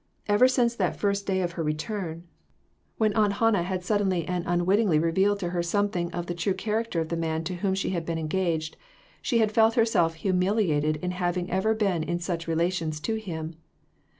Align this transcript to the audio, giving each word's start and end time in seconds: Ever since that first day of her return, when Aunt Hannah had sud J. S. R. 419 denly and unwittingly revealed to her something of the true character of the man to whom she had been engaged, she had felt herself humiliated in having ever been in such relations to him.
Ever 0.27 0.47
since 0.47 0.73
that 0.73 0.95
first 0.99 1.27
day 1.27 1.41
of 1.43 1.51
her 1.51 1.63
return, 1.63 2.23
when 2.97 3.13
Aunt 3.13 3.33
Hannah 3.33 3.61
had 3.61 3.83
sud 3.83 3.99
J. 3.99 4.01
S. 4.01 4.01
R. 4.01 4.07
419 4.07 4.15
denly 4.15 4.35
and 4.51 4.61
unwittingly 4.61 4.97
revealed 4.97 5.37
to 5.41 5.51
her 5.51 5.61
something 5.61 6.11
of 6.11 6.25
the 6.25 6.33
true 6.33 6.55
character 6.55 7.01
of 7.01 7.09
the 7.09 7.15
man 7.15 7.43
to 7.43 7.57
whom 7.57 7.75
she 7.75 7.91
had 7.91 8.03
been 8.03 8.17
engaged, 8.17 8.77
she 9.21 9.37
had 9.37 9.51
felt 9.51 9.75
herself 9.75 10.15
humiliated 10.15 10.95
in 11.03 11.11
having 11.11 11.51
ever 11.51 11.75
been 11.75 12.01
in 12.01 12.17
such 12.17 12.47
relations 12.47 12.99
to 13.01 13.13
him. 13.19 13.57